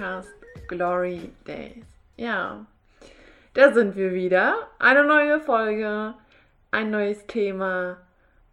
[0.00, 0.32] Podcast
[0.66, 1.84] Glory Days.
[2.16, 2.64] Ja,
[3.52, 4.54] da sind wir wieder.
[4.78, 6.14] Eine neue Folge,
[6.70, 7.98] ein neues Thema.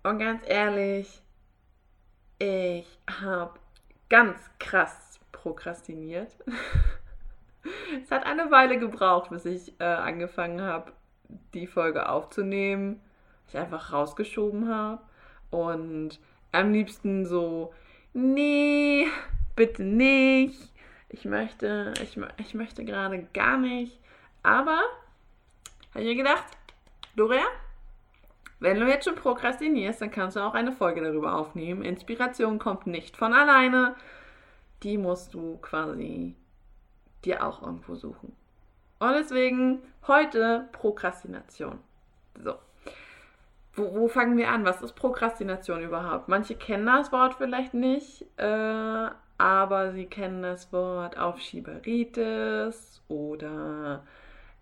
[0.04, 1.22] Und ganz ehrlich,
[2.38, 3.54] ich habe
[4.10, 6.36] ganz krass prokrastiniert.
[8.04, 10.92] es hat eine Weile gebraucht, bis ich äh, angefangen habe,
[11.54, 13.00] die Folge aufzunehmen.
[13.48, 15.02] Ich einfach rausgeschoben habe.
[15.50, 16.20] Und
[16.52, 17.74] am liebsten so,
[18.12, 19.08] nee,
[19.56, 20.74] bitte nicht.
[21.10, 24.00] Ich möchte, ich, ich möchte gerade gar nicht.
[24.44, 24.80] Aber
[25.94, 26.46] habe ich mir gedacht,
[27.16, 27.46] Doria,
[28.60, 31.84] wenn du jetzt schon prokrastinierst, dann kannst du auch eine Folge darüber aufnehmen.
[31.84, 33.96] Inspiration kommt nicht von alleine.
[34.84, 36.36] Die musst du quasi
[37.24, 38.36] dir auch irgendwo suchen.
[39.00, 41.80] Und deswegen heute Prokrastination.
[42.44, 42.56] So.
[43.74, 44.66] Wo, wo, fangen wir an?
[44.66, 46.28] Was ist Prokrastination überhaupt?
[46.28, 54.04] Manche kennen das Wort vielleicht nicht, äh, aber sie kennen das Wort Aufschieberitis oder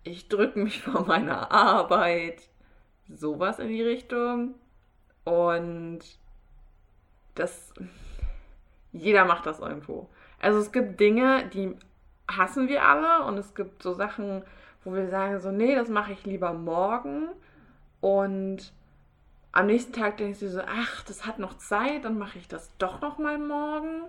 [0.04, 2.48] ich drücke mich vor meiner Arbeit.
[3.08, 4.54] Sowas in die Richtung.
[5.24, 6.00] Und
[7.34, 7.72] das.
[8.92, 10.08] Jeder macht das irgendwo.
[10.40, 11.74] Also es gibt Dinge, die
[12.28, 14.42] hassen wir alle und es gibt so Sachen,
[14.84, 17.28] wo wir sagen so, nee, das mache ich lieber morgen.
[18.00, 18.72] Und
[19.52, 22.70] am nächsten Tag denkst du so, ach, das hat noch Zeit, dann mache ich das
[22.78, 24.02] doch noch mal morgen.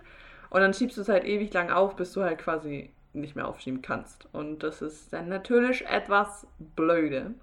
[0.49, 3.47] Und dann schiebst du es halt ewig lang auf, bis du halt quasi nicht mehr
[3.47, 4.27] aufschieben kannst.
[4.33, 7.33] Und das ist dann natürlich etwas blöde.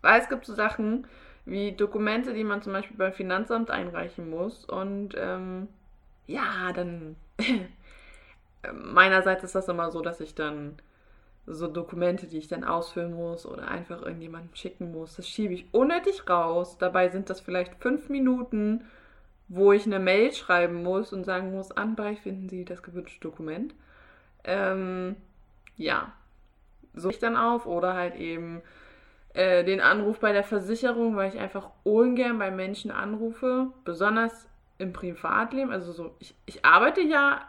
[0.00, 1.06] Weil es gibt so Sachen
[1.44, 4.64] wie Dokumente, die man zum Beispiel beim Finanzamt einreichen muss.
[4.64, 5.68] Und ähm,
[6.26, 7.16] ja, dann
[8.72, 10.76] meinerseits ist das immer so, dass ich dann
[11.46, 15.66] so Dokumente, die ich dann ausfüllen muss oder einfach irgendjemandem schicken muss, das schiebe ich
[15.72, 16.78] unnötig raus.
[16.78, 18.84] Dabei sind das vielleicht fünf Minuten,
[19.54, 23.74] wo ich eine Mail schreiben muss und sagen muss, anbei finden Sie das gewünschte Dokument.
[24.44, 25.14] Ähm,
[25.76, 26.10] ja,
[26.94, 28.62] so ich dann auf oder halt eben
[29.34, 34.48] äh, den Anruf bei der Versicherung, weil ich einfach ungern bei Menschen anrufe, besonders
[34.78, 35.70] im Privatleben.
[35.70, 37.42] Also so, ich, ich arbeite ja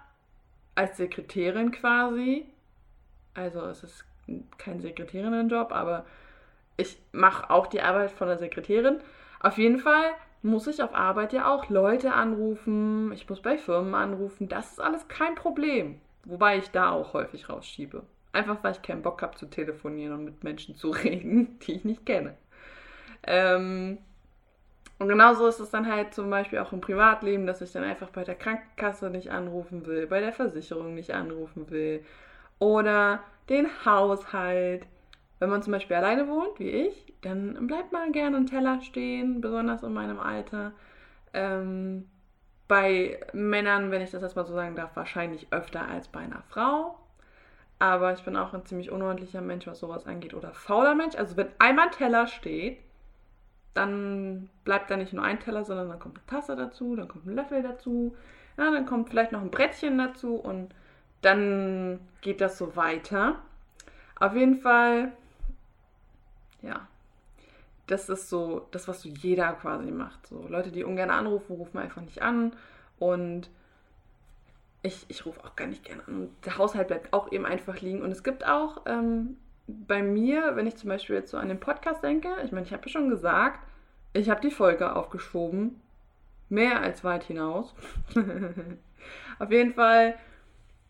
[0.75, 2.45] als Sekretärin quasi.
[3.33, 4.05] Also es ist
[4.57, 6.05] kein Sekretärinnenjob, aber
[6.75, 8.99] ich mache auch die Arbeit von der Sekretärin.
[9.39, 10.11] Auf jeden Fall
[10.43, 14.81] muss ich auf Arbeit ja auch Leute anrufen, ich muss bei Firmen anrufen, das ist
[14.81, 15.99] alles kein Problem.
[16.25, 18.03] Wobei ich da auch häufig rausschiebe.
[18.31, 21.85] Einfach weil ich keinen Bock habe zu telefonieren und mit Menschen zu reden, die ich
[21.85, 22.35] nicht kenne.
[23.25, 23.97] Ähm,
[24.99, 28.09] und genauso ist es dann halt zum Beispiel auch im Privatleben, dass ich dann einfach
[28.09, 32.05] bei der Krankenkasse nicht anrufen will, bei der Versicherung nicht anrufen will
[32.59, 34.85] oder den Haushalt.
[35.43, 39.41] Wenn man zum Beispiel alleine wohnt, wie ich, dann bleibt mal gerne ein Teller stehen,
[39.41, 40.71] besonders in meinem Alter.
[41.33, 42.07] Ähm,
[42.69, 46.43] bei Männern, wenn ich das jetzt mal so sagen darf, wahrscheinlich öfter als bei einer
[46.47, 46.97] Frau.
[47.77, 50.33] Aber ich bin auch ein ziemlich unordentlicher Mensch, was sowas angeht.
[50.33, 51.17] Oder fauler Mensch.
[51.17, 52.77] Also wenn einmal ein Teller steht,
[53.73, 57.25] dann bleibt da nicht nur ein Teller, sondern dann kommt eine Tasse dazu, dann kommt
[57.25, 58.15] ein Löffel dazu,
[58.57, 60.73] ja, dann kommt vielleicht noch ein Brettchen dazu und
[61.21, 63.41] dann geht das so weiter.
[64.17, 65.11] Auf jeden Fall,
[66.63, 66.87] ja,
[67.87, 70.25] das ist so das, was so jeder quasi macht.
[70.27, 72.53] So Leute, die ungern anrufen, rufen einfach nicht an
[72.97, 73.49] und
[74.81, 76.15] ich, ich rufe auch gar nicht gerne an.
[76.15, 78.01] Und der Haushalt bleibt auch eben einfach liegen.
[78.01, 79.37] Und es gibt auch ähm,
[79.67, 82.73] bei mir, wenn ich zum Beispiel jetzt so an den Podcast denke, ich meine, ich
[82.73, 83.59] habe ja schon gesagt,
[84.11, 85.79] ich habe die Folge aufgeschoben.
[86.49, 87.73] Mehr als weit hinaus.
[89.39, 90.15] Auf jeden Fall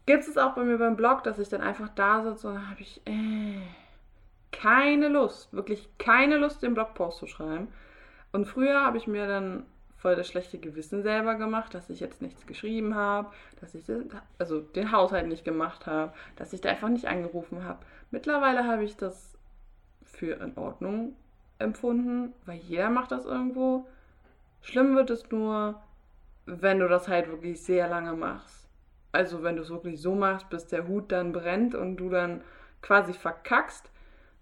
[0.05, 2.81] gibt es auch bei mir beim Blog, dass ich dann einfach da sitze und habe
[2.81, 3.61] ich äh,
[4.53, 7.67] keine Lust, wirklich keine Lust, den Blogpost zu schreiben.
[8.31, 9.65] Und früher habe ich mir dann
[9.97, 13.83] voll das schlechte Gewissen selber gemacht, dass ich jetzt nichts geschrieben habe, dass ich
[14.37, 17.79] also den Haushalt nicht gemacht habe, dass ich da einfach nicht angerufen habe.
[18.11, 19.37] Mittlerweile habe ich das
[20.03, 21.15] für in Ordnung
[21.59, 23.87] empfunden, weil jeder macht das irgendwo.
[24.61, 25.81] Schlimm wird es nur,
[26.45, 28.67] wenn du das halt wirklich sehr lange machst.
[29.13, 32.41] Also wenn du es wirklich so machst, bis der Hut dann brennt und du dann
[32.81, 33.89] quasi verkackst,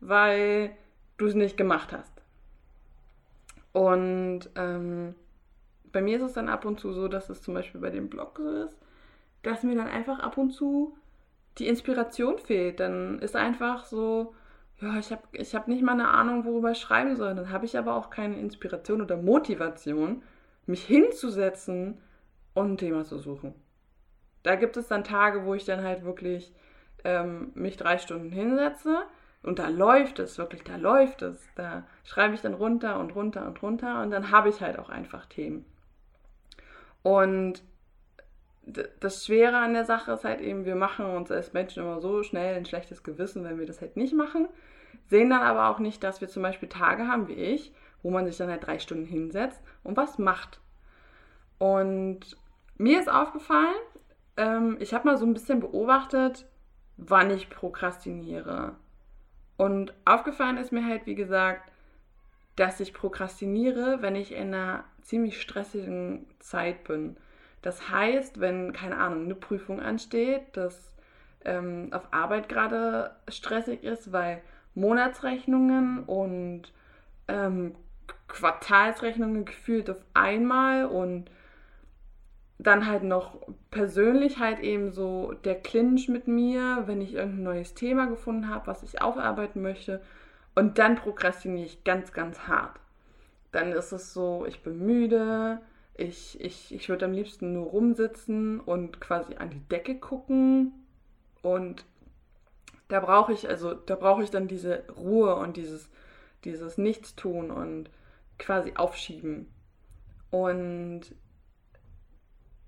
[0.01, 0.71] weil
[1.17, 2.21] du es nicht gemacht hast.
[3.71, 5.15] Und ähm,
[5.91, 8.09] bei mir ist es dann ab und zu so, dass es zum Beispiel bei dem
[8.09, 8.77] Blog so ist,
[9.43, 10.97] dass mir dann einfach ab und zu
[11.57, 12.79] die Inspiration fehlt.
[12.79, 14.33] Dann ist einfach so,
[14.81, 17.35] ja, ich habe ich hab nicht mal eine Ahnung, worüber ich schreiben soll.
[17.35, 20.23] Dann habe ich aber auch keine Inspiration oder Motivation,
[20.65, 21.99] mich hinzusetzen
[22.53, 23.53] und ein Thema zu suchen.
[24.43, 26.51] Da gibt es dann Tage, wo ich dann halt wirklich
[27.03, 29.03] ähm, mich drei Stunden hinsetze
[29.43, 31.47] und da läuft es, wirklich, da läuft es.
[31.55, 34.89] Da schreibe ich dann runter und runter und runter und dann habe ich halt auch
[34.89, 35.65] einfach Themen.
[37.03, 37.63] Und
[38.99, 42.21] das Schwere an der Sache ist halt eben, wir machen uns als Menschen immer so
[42.21, 44.47] schnell ein schlechtes Gewissen, wenn wir das halt nicht machen.
[45.07, 47.73] Sehen dann aber auch nicht, dass wir zum Beispiel Tage haben wie ich,
[48.03, 50.59] wo man sich dann halt drei Stunden hinsetzt und was macht.
[51.57, 52.37] Und
[52.77, 53.75] mir ist aufgefallen,
[54.37, 56.47] ähm, ich habe mal so ein bisschen beobachtet,
[56.97, 58.75] wann ich prokrastiniere.
[59.61, 61.71] Und aufgefallen ist mir halt, wie gesagt,
[62.55, 67.15] dass ich prokrastiniere, wenn ich in einer ziemlich stressigen Zeit bin.
[67.61, 70.91] Das heißt, wenn, keine Ahnung, eine Prüfung ansteht, dass
[71.45, 74.41] ähm, auf Arbeit gerade stressig ist, weil
[74.73, 76.63] Monatsrechnungen und
[77.27, 77.75] ähm,
[78.29, 81.29] Quartalsrechnungen gefühlt auf einmal und
[82.63, 83.37] dann halt noch
[83.71, 88.67] persönlich halt eben so der Clinch mit mir, wenn ich irgendein neues Thema gefunden habe,
[88.67, 90.01] was ich aufarbeiten möchte.
[90.53, 92.79] Und dann prokrastiniere ich ganz, ganz hart.
[93.51, 95.59] Dann ist es so, ich bin müde,
[95.95, 100.73] ich, ich, ich würde am liebsten nur rumsitzen und quasi an die Decke gucken.
[101.41, 101.83] Und
[102.89, 105.89] da brauche ich, also da brauche ich dann diese Ruhe und dieses,
[106.43, 107.89] dieses Nichtstun und
[108.37, 109.51] quasi aufschieben.
[110.29, 111.01] Und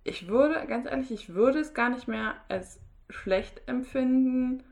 [0.03, 2.79] ich würde, ganz ehrlich, ich würde es gar nicht mehr als
[3.09, 4.63] schlecht empfinden,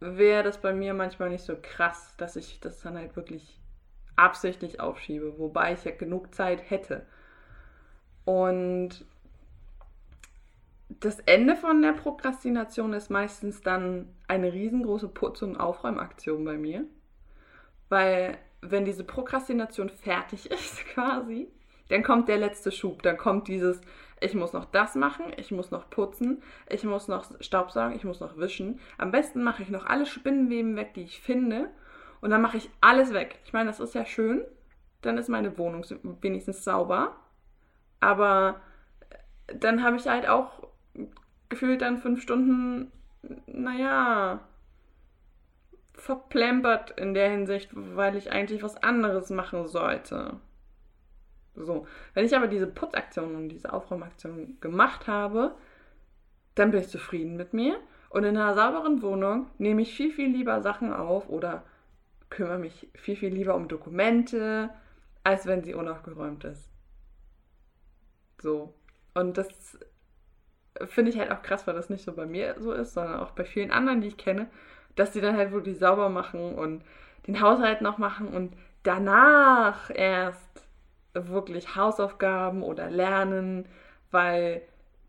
[0.00, 3.58] wäre das bei mir manchmal nicht so krass, dass ich das dann halt wirklich
[4.16, 7.06] absichtlich aufschiebe, wobei ich ja genug Zeit hätte.
[8.24, 9.04] Und
[10.88, 16.84] das Ende von der Prokrastination ist meistens dann eine riesengroße Putz- und Aufräumaktion bei mir.
[17.88, 21.48] Weil wenn diese Prokrastination fertig ist quasi,
[21.88, 23.80] dann kommt der letzte Schub, dann kommt dieses,
[24.20, 28.20] ich muss noch das machen, ich muss noch putzen, ich muss noch Staubsaugen, ich muss
[28.20, 28.80] noch wischen.
[28.98, 31.70] Am besten mache ich noch alle Spinnenweben weg, die ich finde.
[32.20, 33.38] Und dann mache ich alles weg.
[33.44, 34.42] Ich meine, das ist ja schön.
[35.02, 35.84] Dann ist meine Wohnung
[36.20, 37.16] wenigstens sauber.
[38.00, 38.60] Aber
[39.46, 40.68] dann habe ich halt auch
[41.48, 42.90] gefühlt dann fünf Stunden,
[43.46, 44.40] naja,
[45.94, 50.40] verplempert in der Hinsicht, weil ich eigentlich was anderes machen sollte.
[51.64, 51.86] So.
[52.14, 55.54] Wenn ich aber diese Putzaktion und diese Aufräumaktion gemacht habe,
[56.54, 57.78] dann bin ich zufrieden mit mir.
[58.10, 61.62] Und in einer sauberen Wohnung nehme ich viel, viel lieber Sachen auf oder
[62.30, 64.70] kümmere mich viel, viel lieber um Dokumente,
[65.24, 66.70] als wenn sie unaufgeräumt ist.
[68.40, 68.74] So.
[69.14, 69.78] Und das
[70.86, 73.32] finde ich halt auch krass, weil das nicht so bei mir so ist, sondern auch
[73.32, 74.48] bei vielen anderen, die ich kenne,
[74.96, 76.82] dass die dann halt wirklich sauber machen und
[77.26, 80.67] den Haushalt noch machen und danach erst
[81.14, 83.66] wirklich Hausaufgaben oder lernen,
[84.10, 84.62] weil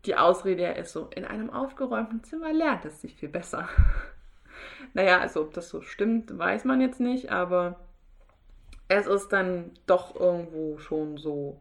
[0.04, 3.68] die Ausrede ja ist so, in einem aufgeräumten Zimmer lernt es sich viel besser.
[4.94, 7.78] naja, also ob das so stimmt, weiß man jetzt nicht, aber
[8.88, 11.60] es ist dann doch irgendwo schon so,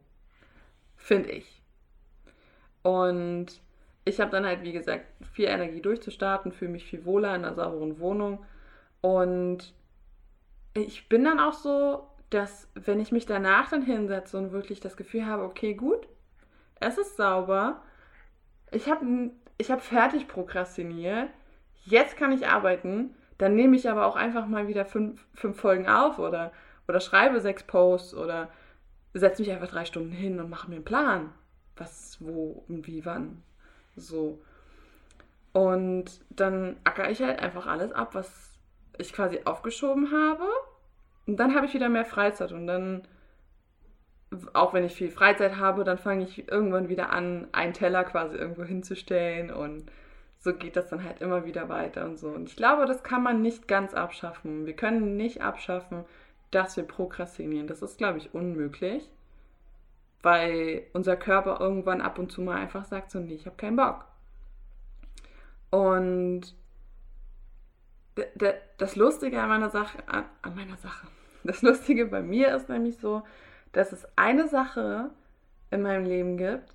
[0.95, 1.61] finde ich.
[2.81, 3.61] Und
[4.05, 7.53] ich habe dann halt, wie gesagt, viel Energie durchzustarten, fühle mich viel wohler in einer
[7.53, 8.43] sauberen Wohnung.
[9.01, 9.73] Und
[10.73, 14.97] ich bin dann auch so, dass wenn ich mich danach dann hinsetze und wirklich das
[14.97, 16.07] Gefühl habe, okay, gut,
[16.79, 17.81] es ist sauber,
[18.71, 21.29] ich habe ich hab fertig prokrastiniert,
[21.85, 25.87] jetzt kann ich arbeiten, dann nehme ich aber auch einfach mal wieder fünf, fünf Folgen
[25.87, 26.51] auf oder,
[26.87, 28.49] oder schreibe sechs Posts oder
[29.13, 31.33] setze mich einfach drei Stunden hin und mache mir einen Plan.
[31.77, 33.41] Was, wo und wie, wann.
[33.95, 34.41] So.
[35.53, 38.51] Und dann acker ich halt einfach alles ab, was
[38.97, 40.45] ich quasi aufgeschoben habe
[41.29, 43.03] und dann habe ich wieder mehr Freizeit und dann,
[44.53, 48.35] auch wenn ich viel Freizeit habe, dann fange ich irgendwann wieder an, einen Teller quasi
[48.35, 49.91] irgendwo hinzustellen und
[50.39, 52.29] so geht das dann halt immer wieder weiter und so.
[52.29, 54.65] Und ich glaube, das kann man nicht ganz abschaffen.
[54.65, 56.03] Wir können nicht abschaffen,
[56.49, 57.67] dass wir prokrastinieren.
[57.67, 59.07] Das ist, glaube ich, unmöglich,
[60.23, 63.75] weil unser Körper irgendwann ab und zu mal einfach sagt so, nee, ich habe keinen
[63.75, 64.05] Bock.
[65.69, 66.55] Und
[68.79, 71.05] das Lustige an meiner Sache, an meiner Sache,
[71.43, 73.23] das Lustige bei mir ist nämlich so,
[73.71, 75.11] dass es eine Sache
[75.71, 76.73] in meinem Leben gibt,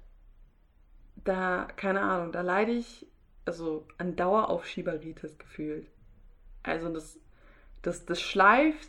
[1.25, 3.07] da, keine Ahnung, da leide ich
[3.45, 5.87] also an Daueraufschieberitis gefühlt.
[6.63, 7.19] Also das,
[7.83, 8.89] das, das schleift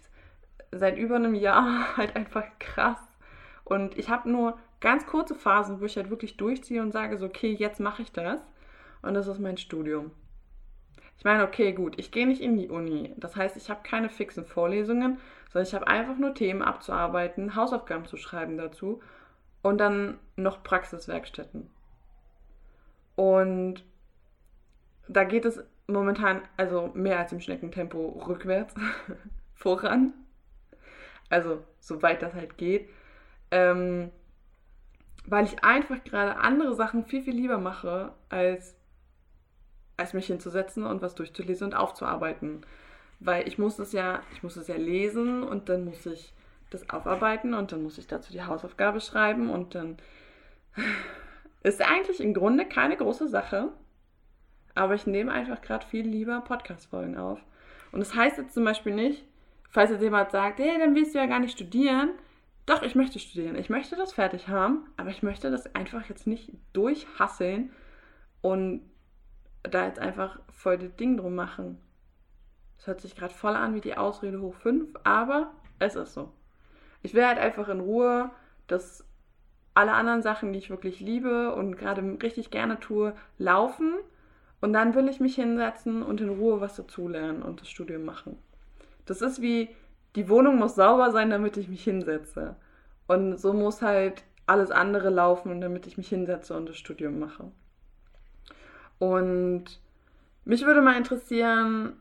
[0.71, 2.99] seit über einem Jahr halt einfach krass.
[3.63, 7.25] Und ich habe nur ganz kurze Phasen, wo ich halt wirklich durchziehe und sage so,
[7.25, 8.39] okay, jetzt mache ich das.
[9.01, 10.11] Und das ist mein Studium.
[11.17, 13.13] Ich meine, okay, gut, ich gehe nicht in die Uni.
[13.17, 15.19] Das heißt, ich habe keine fixen Vorlesungen,
[15.51, 19.01] sondern ich habe einfach nur Themen abzuarbeiten, Hausaufgaben zu schreiben dazu
[19.61, 21.69] und dann noch Praxiswerkstätten.
[23.15, 23.83] Und
[25.07, 28.75] da geht es momentan also mehr als im Schneckentempo rückwärts
[29.55, 30.13] voran.
[31.29, 32.89] Also soweit das halt geht.
[33.51, 34.11] Ähm,
[35.25, 38.75] weil ich einfach gerade andere Sachen viel, viel lieber mache, als,
[39.97, 42.65] als mich hinzusetzen und was durchzulesen und aufzuarbeiten.
[43.19, 46.33] Weil ich muss es ja, ich muss es ja lesen und dann muss ich
[46.69, 49.97] das aufarbeiten und dann muss ich dazu die Hausaufgabe schreiben und dann
[51.63, 53.69] ist eigentlich im Grunde keine große Sache.
[54.73, 57.39] Aber ich nehme einfach gerade viel lieber Podcast-Folgen auf.
[57.93, 59.23] Und das heißt jetzt zum Beispiel nicht,
[59.69, 62.09] falls jetzt jemand sagt, hey, dann willst du ja gar nicht studieren.
[62.65, 63.55] Doch, ich möchte studieren.
[63.55, 67.71] Ich möchte das fertig haben, aber ich möchte das einfach jetzt nicht durchhasseln
[68.41, 68.81] und
[69.69, 71.79] da jetzt einfach voll das Ding drum machen.
[72.77, 76.31] Das hört sich gerade voll an wie die Ausrede hoch 5, aber es ist so.
[77.01, 78.31] Ich will halt einfach in Ruhe,
[78.67, 79.05] dass
[79.73, 83.93] alle anderen Sachen, die ich wirklich liebe und gerade richtig gerne tue, laufen.
[84.61, 88.37] Und dann will ich mich hinsetzen und in Ruhe was dazulernen und das Studium machen.
[89.05, 89.69] Das ist wie,
[90.15, 92.55] die Wohnung muss sauber sein, damit ich mich hinsetze.
[93.07, 97.51] Und so muss halt alles andere laufen, damit ich mich hinsetze und das Studium mache.
[98.99, 99.65] Und
[100.45, 101.93] mich würde mal interessieren,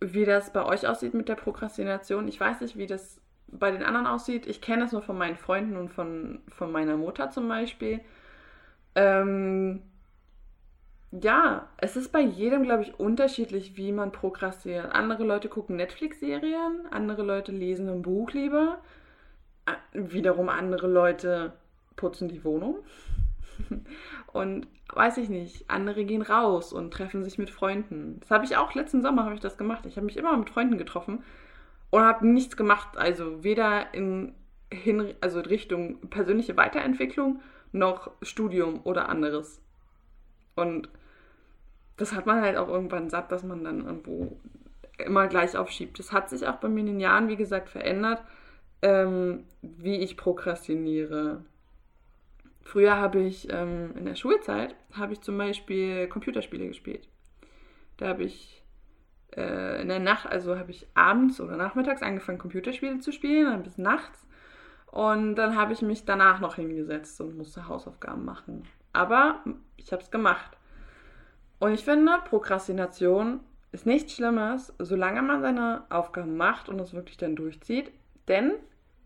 [0.00, 2.28] wie das bei euch aussieht mit der Prokrastination.
[2.28, 4.46] Ich weiß nicht, wie das bei den anderen aussieht.
[4.46, 8.00] Ich kenne es nur von meinen Freunden und von, von meiner Mutter zum Beispiel.
[8.94, 9.82] Ähm,
[11.22, 14.92] ja, es ist bei jedem, glaube ich, unterschiedlich, wie man prokrastiniert.
[14.92, 18.80] Andere Leute gucken Netflix-Serien, andere Leute lesen ein Buch lieber,
[19.92, 21.52] wiederum andere Leute
[21.96, 22.78] putzen die Wohnung.
[24.32, 28.18] und weiß ich nicht, andere gehen raus und treffen sich mit Freunden.
[28.20, 29.86] Das habe ich auch letzten Sommer habe ich das gemacht.
[29.86, 31.24] Ich habe mich immer mit Freunden getroffen
[31.90, 34.34] und habe nichts gemacht, also weder in
[34.70, 37.40] hin, also Richtung persönliche Weiterentwicklung
[37.72, 39.60] noch Studium oder anderes.
[40.54, 40.88] Und
[41.96, 44.36] das hat man halt auch irgendwann satt, dass man dann irgendwo
[44.98, 45.98] immer gleich aufschiebt.
[45.98, 48.22] Das hat sich auch bei mir in den Jahren, wie gesagt, verändert,
[48.82, 51.44] ähm, wie ich prokrastiniere.
[52.64, 57.08] Früher habe ich ähm, in der Schulzeit habe ich zum Beispiel Computerspiele gespielt.
[57.98, 58.62] Da habe ich
[59.36, 63.62] äh, in der Nacht, also habe ich abends oder nachmittags angefangen, Computerspiele zu spielen, dann
[63.62, 64.26] bis nachts.
[64.86, 68.62] Und dann habe ich mich danach noch hingesetzt und musste Hausaufgaben machen.
[68.92, 69.42] Aber
[69.76, 70.56] ich habe es gemacht.
[71.58, 73.40] Und ich finde, Prokrastination
[73.72, 77.92] ist nichts Schlimmes, solange man seine Aufgaben macht und es wirklich dann durchzieht.
[78.28, 78.52] Denn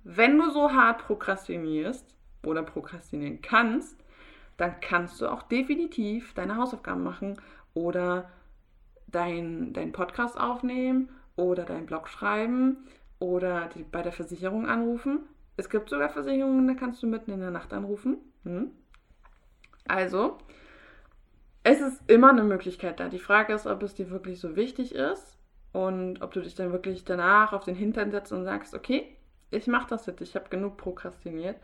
[0.04, 4.02] wenn du so hart prokrastinierst oder prokrastinieren kannst,
[4.56, 7.40] dann kannst du auch definitiv deine Hausaufgaben machen
[7.74, 8.30] oder
[9.06, 15.20] deinen dein Podcast aufnehmen oder deinen Blog schreiben oder die, bei der Versicherung anrufen.
[15.56, 18.18] Es gibt sogar Versicherungen, da kannst du mitten in der Nacht anrufen.
[18.44, 18.70] Hm?
[19.86, 20.38] Also,
[21.62, 23.08] es ist immer eine Möglichkeit da.
[23.08, 25.38] Die Frage ist, ob es dir wirklich so wichtig ist
[25.72, 29.16] und ob du dich dann wirklich danach auf den Hintern setzt und sagst, okay,
[29.50, 31.56] ich mache das jetzt, ich habe genug prokrastiniert.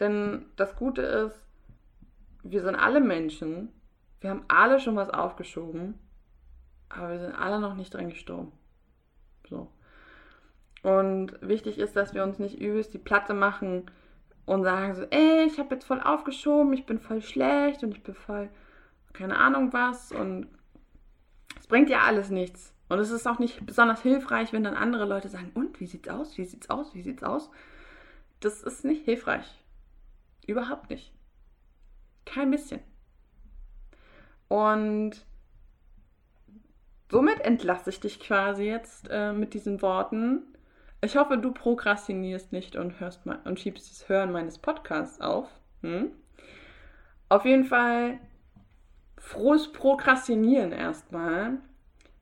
[0.00, 1.44] Denn das Gute ist,
[2.42, 3.72] wir sind alle Menschen,
[4.20, 5.94] wir haben alle schon was aufgeschoben,
[6.88, 8.52] aber wir sind alle noch nicht dran gestorben.
[9.48, 9.70] So.
[10.82, 13.90] Und wichtig ist, dass wir uns nicht übelst die Platte machen
[14.46, 18.02] und sagen so, ey, ich habe jetzt voll aufgeschoben, ich bin voll schlecht und ich
[18.02, 18.48] bin voll
[19.12, 20.46] keine Ahnung was und
[21.58, 22.72] es bringt ja alles nichts.
[22.88, 26.08] Und es ist auch nicht besonders hilfreich, wenn dann andere Leute sagen, und wie sieht's
[26.08, 26.38] aus?
[26.38, 26.94] Wie sieht's aus?
[26.94, 27.50] Wie sieht's aus?
[28.40, 29.58] Das ist nicht hilfreich.
[30.48, 31.12] Überhaupt nicht.
[32.24, 32.80] Kein bisschen.
[34.48, 35.26] Und
[37.10, 40.42] somit entlasse ich dich quasi jetzt äh, mit diesen Worten.
[41.02, 45.48] Ich hoffe, du prokrastinierst nicht und hörst mal und schiebst das Hören meines Podcasts auf.
[45.82, 46.12] Hm?
[47.28, 48.18] Auf jeden Fall
[49.18, 51.58] frohes Prokrastinieren erstmal.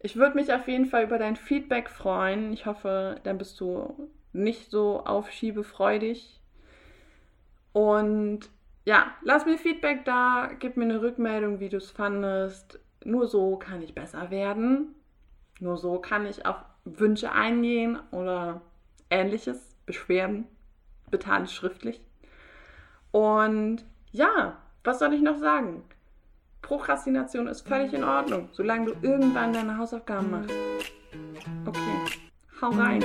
[0.00, 2.52] Ich würde mich auf jeden Fall über dein Feedback freuen.
[2.52, 6.42] Ich hoffe, dann bist du nicht so aufschiebefreudig.
[7.76, 8.48] Und
[8.86, 12.80] ja, lass mir Feedback da, gib mir eine Rückmeldung, wie du es fandest.
[13.04, 14.94] Nur so kann ich besser werden.
[15.60, 16.56] Nur so kann ich auf
[16.86, 18.62] Wünsche eingehen oder
[19.10, 20.46] ähnliches, Beschwerden,
[21.28, 22.00] alles schriftlich.
[23.10, 25.84] Und ja, was soll ich noch sagen?
[26.62, 30.54] Prokrastination ist völlig in Ordnung, solange du irgendwann deine Hausaufgaben machst.
[31.66, 32.22] Okay,
[32.62, 33.04] hau rein.